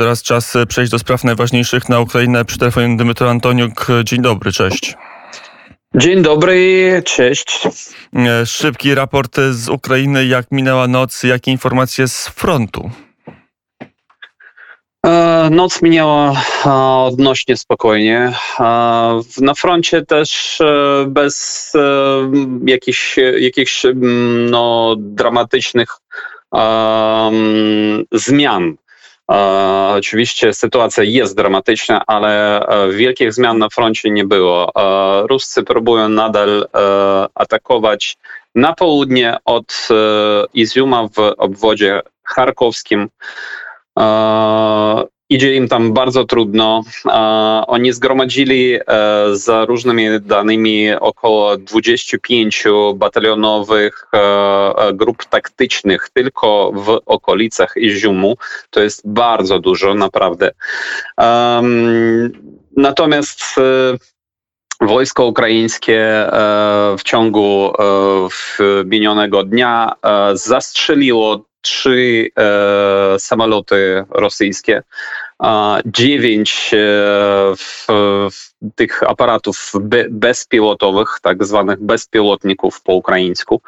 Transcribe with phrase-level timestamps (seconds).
[0.00, 2.44] Teraz czas przejść do spraw najważniejszych na Ukrainę.
[2.44, 3.86] Przy telefonie Dymitro Antoniuk.
[4.04, 4.94] Dzień dobry, cześć.
[5.94, 7.60] Dzień dobry, cześć.
[8.44, 10.26] Szybki raport z Ukrainy.
[10.26, 11.22] Jak minęła noc?
[11.22, 12.90] Jakie informacje z frontu?
[15.06, 16.70] E, noc minęła e,
[17.06, 18.32] odnośnie spokojnie.
[18.60, 20.58] E, na froncie też
[21.06, 21.72] bez
[22.66, 23.86] jakichś, jakichś
[24.50, 25.90] no, dramatycznych
[26.52, 28.76] um, zmian.
[29.96, 34.72] Oczywiście sytuacja jest dramatyczna, ale wielkich zmian na froncie nie było.
[35.28, 36.66] Ruscy próbują nadal
[37.34, 38.16] atakować
[38.54, 39.88] na południe od
[40.54, 43.08] Iziuma w obwodzie charkowskim.
[45.30, 46.82] Idzie im tam bardzo trudno.
[47.66, 48.80] Oni zgromadzili e,
[49.32, 58.36] za różnymi danymi około 25 batalionowych e, e, grup taktycznych tylko w okolicach Iziumu.
[58.70, 60.50] To jest bardzo dużo, naprawdę.
[62.76, 63.42] Natomiast
[64.80, 66.26] Wojsko ukraińskie
[66.98, 67.72] w ciągu
[68.84, 69.92] minionego dnia
[70.34, 74.82] zastrzeliło trzy e, samoloty rosyjskie,
[75.86, 77.54] dziewięć e,
[78.74, 83.60] tych aparatów be, bezpilotowych, tak zwanych bezpilotników po ukraińsku.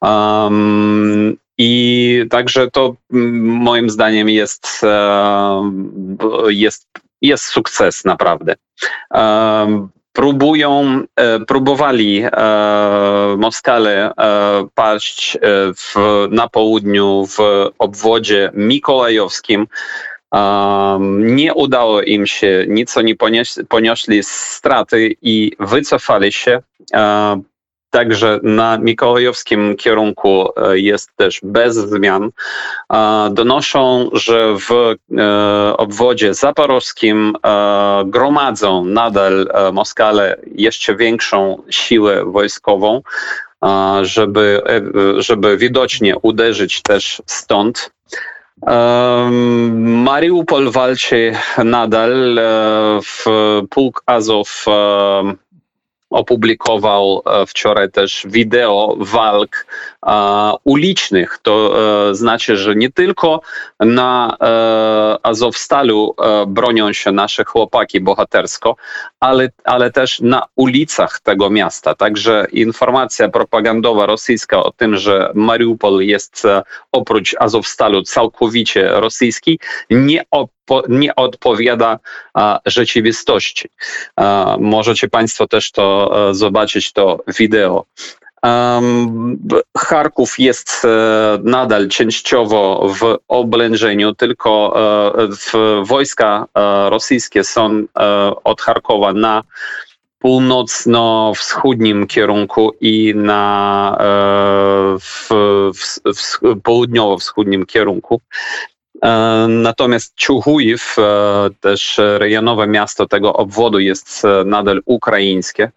[0.00, 2.96] Um, I także to
[3.42, 5.72] moim zdaniem jest, e,
[6.48, 6.88] jest,
[7.22, 8.54] jest sukces naprawdę.
[10.16, 12.30] Próbują, e, próbowali e,
[13.38, 14.12] Moskale e,
[14.74, 15.38] paść
[15.76, 15.94] w,
[16.30, 17.38] na południu w
[17.78, 19.66] obwodzie mikołajowskim.
[21.08, 23.16] Nie udało im się, nic oni
[23.68, 26.62] ponieśli straty i wycofali się.
[27.96, 32.30] Także na mikołajowskim kierunku e, jest też bez zmian.
[33.30, 43.02] Donoszą, że w e, obwodzie zaporowskim e, gromadzą nadal Moskale jeszcze większą siłę wojskową,
[44.02, 44.62] żeby,
[45.16, 47.90] żeby widocznie uderzyć też stąd.
[49.80, 51.34] Mariupol walczy
[51.64, 52.40] nadal.
[53.02, 53.24] W
[53.70, 54.64] pułk Azow
[56.16, 59.66] opublikował e, wczoraj też wideo walk
[60.06, 61.38] e, ulicznych.
[61.42, 61.76] To
[62.12, 63.40] znaczy, że nie tylko
[63.80, 64.36] na
[65.22, 66.14] Azowstalu
[66.46, 68.76] bronią się nasze chłopaki bohatersko,
[69.20, 71.94] ale, ale też na ulicach tego miasta.
[71.94, 76.42] Także informacja propagandowa rosyjska o tym, że Mariupol jest
[76.92, 79.58] oprócz Azowstalu całkowicie rosyjski,
[79.90, 80.22] nie
[80.88, 81.98] nie odpowiada
[82.66, 83.68] rzeczywistości.
[84.58, 87.84] Możecie Państwo też to e, zobaczyć, to wideo.
[89.78, 90.88] Charków jest e,
[91.44, 94.76] nadal częściowo w oblężeniu, tylko
[95.14, 96.46] e, wojska
[96.88, 97.84] rosyjskie są
[98.44, 99.42] od Charkowa na
[100.18, 103.98] północno-wschodnim kierunku i na
[105.00, 105.28] w,
[105.74, 108.20] w, w południowo-wschodnim kierunku.
[109.02, 111.02] E, natomiast Ciuchujew, e,
[111.60, 115.70] też rejonowe miasto tego obwodu, jest e, nadal ukraińskie,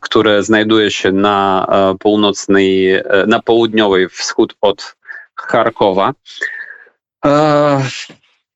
[0.00, 1.66] które znajduje się na
[2.00, 4.96] północnej, na południowej wschód od
[5.34, 6.14] Charkowa.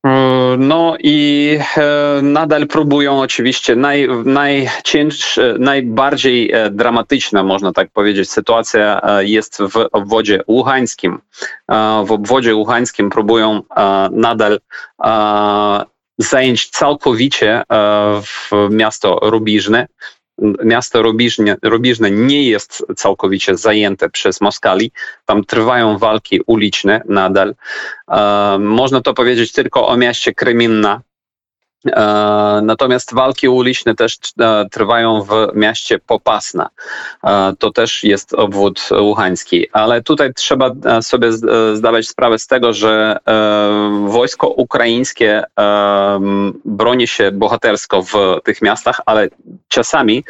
[0.06, 8.30] E, no i e, nadal próbują oczywiście naj, najcięższe, najbardziej e, dramatyczna, można tak powiedzieć,
[8.30, 11.20] sytuacja jest w obwodzie łuchańskim.
[12.06, 13.62] W obwodzie łuchańskim próbują
[14.10, 14.60] nadal
[16.18, 17.62] zająć całkowicie
[18.22, 19.86] w miasto Rubiżne
[20.64, 24.92] miasto Rubiżne, Rubiżne nie jest całkowicie zajęte przez Moskali.
[25.26, 27.54] Tam trwają walki uliczne nadal.
[28.10, 31.00] E, można to powiedzieć tylko o mieście Kryminna,
[31.86, 36.68] E, natomiast walki uliczne też e, trwają w mieście Popasna.
[37.24, 39.66] E, to też jest obwód łuchański.
[39.72, 40.70] Ale tutaj trzeba
[41.02, 41.28] sobie
[41.74, 43.18] zdawać sprawę z tego, że
[44.06, 45.44] wojsko ukraińskie
[46.64, 48.14] broni się bohatersko w
[48.44, 49.28] tych miastach, ale
[49.78, 50.24] czasami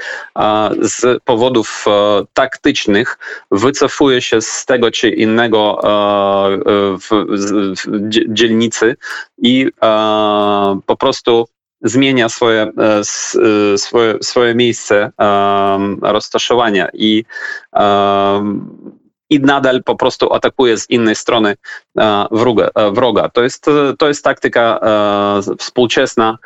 [0.81, 1.85] z powodów
[2.33, 3.19] taktycznych
[3.51, 5.81] wycofuje się z tego czy innego
[8.29, 8.97] dzielnicy
[9.43, 9.67] i
[10.87, 11.49] po prostu
[11.83, 13.01] zmienia swoje, e,
[13.75, 15.13] e, swoje, swoje miejsce
[16.03, 17.25] roztaszowania i,
[19.31, 21.55] i nadal po prostu atakuje z innej strony
[21.99, 22.71] e, wroga.
[22.93, 23.29] wroga.
[23.29, 23.67] To, jest,
[23.99, 24.81] to jest taktyka
[25.59, 26.39] współczesna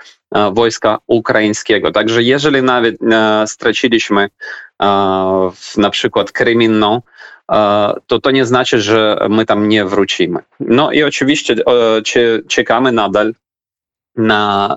[0.52, 1.92] wojska ukraińskiego.
[1.92, 2.96] Także jeżeli nawet
[3.46, 4.28] straciliśmy
[5.76, 7.02] na przykład Kryminną,
[8.06, 10.40] to to nie znaczy, że my tam nie wrócimy.
[10.60, 11.56] No i oczywiście
[12.48, 13.34] czekamy nadal
[14.16, 14.76] na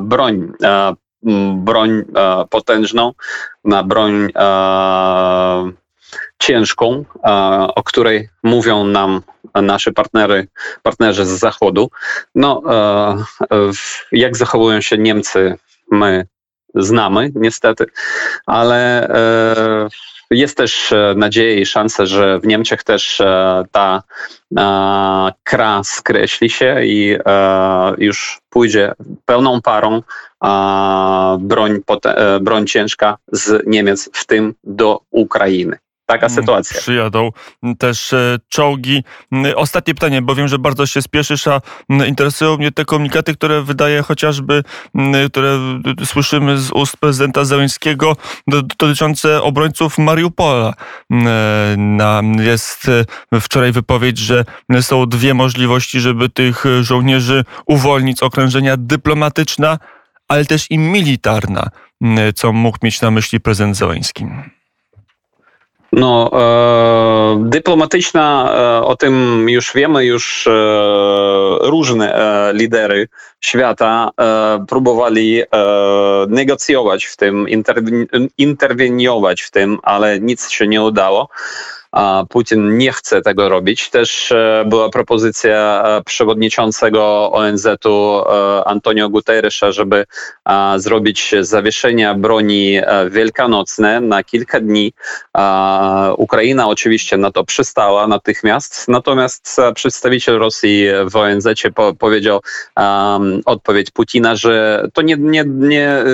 [0.00, 0.52] broń,
[1.54, 2.02] broń
[2.50, 3.12] potężną,
[3.64, 4.28] na broń
[6.40, 7.04] ciężką,
[7.74, 9.22] o której mówią nam
[9.54, 10.46] nasi partnery,
[10.82, 11.90] partnerzy z Zachodu.
[12.34, 12.62] No,
[14.12, 15.54] jak zachowują się Niemcy,
[15.90, 16.26] my
[16.74, 17.86] znamy niestety,
[18.46, 19.08] ale
[20.30, 24.02] jest też e, nadzieja i szansa, że w Niemczech też e, ta
[24.58, 27.16] e, kra skreśli się i
[27.98, 28.92] już pójdzie
[29.24, 30.02] pełną parą
[31.38, 31.80] broń,
[32.40, 35.78] broń ciężka z Niemiec, w tym do Ukrainy
[36.12, 36.80] taka mm, sytuacja.
[36.80, 37.30] Przyjadą
[37.78, 39.04] też e, czołgi.
[39.32, 41.60] Mm, ostatnie pytanie, bo wiem, że bardzo się spieszysz, a
[41.90, 44.64] mm, interesują mnie te komunikaty, które wydaje chociażby,
[45.28, 45.58] które
[46.04, 48.16] słyszymy z ust prezydenta Zeleńskiego
[48.46, 50.74] dotyczące obrońców Mariupola.
[51.12, 52.90] E, jest
[53.32, 54.44] e, wczoraj wypowiedź, że
[54.80, 59.78] są dwie możliwości, żeby tych żołnierzy uwolnić z okrężenia dyplomatyczna,
[60.28, 61.70] ale też i militarna,
[62.34, 64.26] co mógł mieć na myśli prezydent Zeleński.
[65.92, 70.50] No, e, dyplomatyczna, e, o tym już wiemy, już e,
[71.60, 73.08] różne e, lidery
[73.40, 75.46] świata e, próbowali e,
[76.28, 77.46] negocjować w tym,
[78.38, 81.28] interweniować w tym, ale nic się nie udało.
[82.28, 83.90] Putin nie chce tego robić.
[83.90, 90.06] Też e, była propozycja e, przewodniczącego ONZ-u e, Antonio Guterresa, żeby
[90.76, 94.92] zrobić zawieszenia broni wielkanocne na kilka dni.
[96.16, 101.48] Ukraina oczywiście na to przystała natychmiast, natomiast przedstawiciel Rosji w ONZ
[101.98, 102.40] powiedział
[102.76, 106.04] um, odpowiedź Putina, że to nie, nie, nie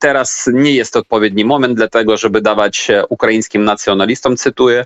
[0.00, 4.84] teraz nie jest odpowiedni moment dlatego, żeby dawać ukraińskim nacjonalistom, cytuję,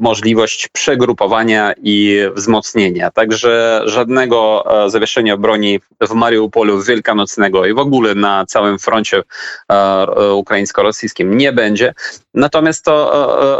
[0.00, 3.10] możliwość przegrupowania i wzmocnienia.
[3.10, 9.22] Także żadnego e, zawieszenia broni w Mariupolu wielkanocnego i w ogóle na całym froncie
[9.68, 11.94] e, ukraińsko-rosyjskim nie będzie.
[12.34, 13.12] Natomiast to,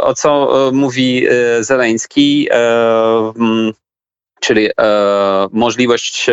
[0.03, 3.73] o co mówi e, Zeleński, mm,
[4.41, 4.69] czyli
[5.51, 6.29] możliwość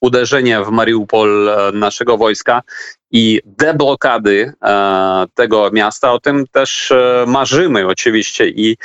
[0.00, 2.62] uderzenia w Mariupol e, naszego wojska
[3.10, 6.12] i deblokady e, tego miasta.
[6.12, 8.76] O tym też e, marzymy oczywiście i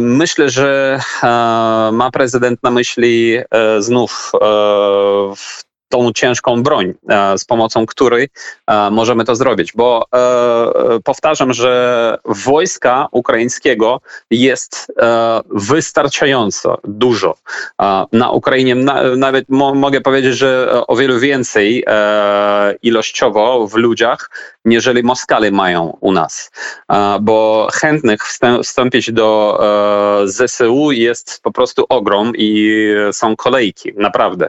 [0.00, 1.00] myślę, że
[1.92, 3.38] ma prezydent na myśli
[3.78, 4.32] znów
[5.36, 8.28] w tą ciężką broń, e, z pomocą której
[8.66, 9.72] e, możemy to zrobić.
[9.72, 11.72] Bo e, powtarzam, że
[12.24, 14.00] wojska ukraińskiego
[14.30, 14.92] jest
[15.50, 17.34] wystarczająco dużo.
[18.12, 18.74] Na Ukrainie
[19.16, 21.84] nawet mogę powiedzieć, że o wiele więcej
[22.82, 24.30] ilościowo w ludziach,
[24.64, 26.50] niżeli Moskale mają u nas.
[27.20, 28.22] Bo chętnych
[28.62, 29.60] wstąpić do
[30.24, 32.70] ZSU jest po prostu ogrom i
[33.12, 34.48] są kolejki, naprawdę.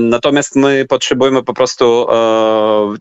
[0.00, 2.14] Natomiast my potrzebujemy po prostu e,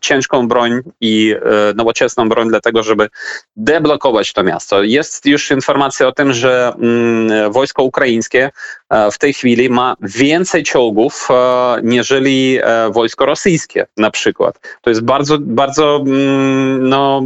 [0.02, 3.10] ciężką broń i e, nowoczesną broń dlatego, żeby
[3.56, 4.84] deblokować to miasto.
[4.84, 8.52] Jest już informacja o tym, że mm, wojsko ukraińskie
[8.90, 11.28] e, w tej chwili ma więcej czołgów
[11.84, 12.60] niżeli
[12.92, 14.60] wojsko rosyjskie na przykład.
[14.82, 17.24] To jest bardzo, bardzo mm, no,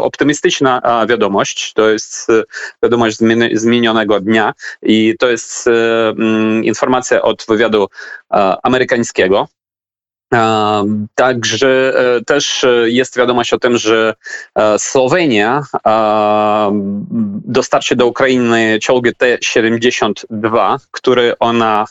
[0.00, 1.72] optymistyczna wiadomość.
[1.72, 2.28] To jest
[2.82, 3.18] wiadomość
[3.52, 7.88] zmienionego dnia i to jest mm, informacja od wywiadu
[8.62, 9.48] amerykańskiego.
[11.14, 14.14] Także e, też e, jest wiadomość o tym, że
[14.54, 15.62] e, Słowenia
[17.44, 21.84] dostarczy do Ukrainy czołgi T-72, które ona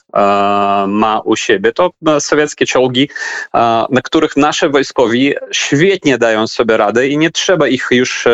[0.88, 1.72] ma u siebie.
[1.72, 3.10] To sowieckie czołgi,
[3.90, 8.28] na których nasze wojskowi świetnie dają sobie radę i nie trzeba ich już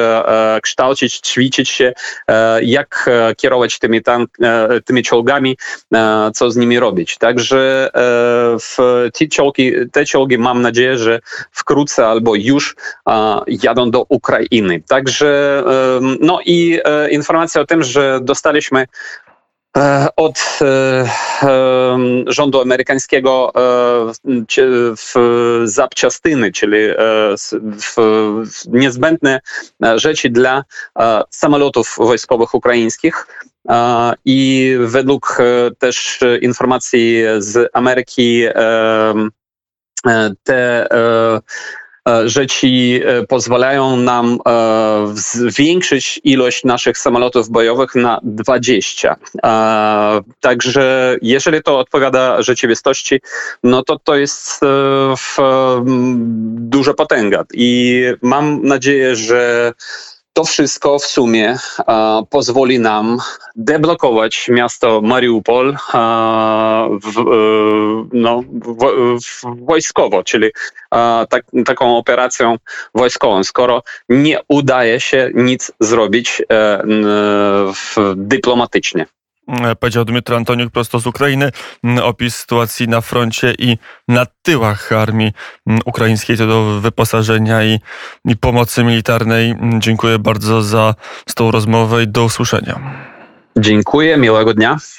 [0.61, 1.93] kształcić, ćwiczyć się,
[2.61, 4.37] jak kierować tymi, tank,
[4.85, 5.57] tymi czołgami,
[6.33, 7.17] co z nimi robić.
[7.17, 7.89] Także
[8.59, 11.19] w te czołgi, te czołgi mam nadzieję, że
[11.51, 12.75] wkrótce albo już
[13.47, 14.81] jadą do Ukrainy.
[14.87, 15.63] Także
[16.21, 18.85] no i e, informacja o tym, że dostaliśmy
[19.77, 21.05] e, od e,
[22.27, 23.51] rządu amerykańskiego
[24.97, 25.13] w
[25.63, 26.77] zapciastyny, czyli
[27.81, 27.95] w
[28.67, 29.39] niezbędne
[29.95, 30.63] rzeczy dla
[31.29, 33.27] samolotów wojskowych ukraińskich.
[34.25, 35.37] I według
[35.79, 38.45] też informacji z Ameryki
[40.43, 41.39] te e,
[42.09, 42.67] e, rzeczy
[43.27, 44.39] pozwalają nam
[45.13, 49.15] zwiększyć ilość naszych samolotów bojowych na 20.
[50.39, 53.21] Także jeżeli to odpowiada rzeczywistości,
[53.63, 54.59] no to to jest
[56.55, 59.73] duża potęga i mam nadzieję, że
[60.39, 63.17] to wszystko w sumie e, pozwoli nam
[63.55, 65.75] deblokować miasto Mariupol e,
[67.03, 67.23] w, e,
[68.13, 70.51] no, w, w, wojskowo, czyli
[71.29, 72.55] tak, taką operacją
[72.95, 76.83] wojskową, skoro nie udaje się nic zrobić e,
[78.15, 79.05] dyplomatycznie.
[79.49, 81.51] E, powiedział Dmytro Antoniuk prosto z Ukrainy.
[81.83, 83.77] Mm, opis sytuacji na froncie i
[84.07, 85.31] na tyłach armii
[85.67, 87.79] mm, ukraińskiej to do wyposażenia i,
[88.25, 89.51] i pomocy militarnej.
[89.51, 90.95] Mm, dziękuję bardzo za
[91.35, 92.79] tą rozmowę i do usłyszenia.
[93.57, 94.77] Dziękuję, miłego dnia.